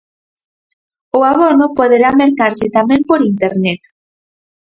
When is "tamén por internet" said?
2.77-3.81